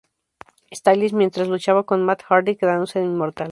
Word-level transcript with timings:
Styles 0.73 1.13
mientras 1.13 1.47
luchaba 1.47 1.83
con 1.85 2.03
Matt 2.03 2.23
Hardy 2.23 2.55
quedándose 2.55 2.97
en 2.97 3.05
Inmortal. 3.05 3.49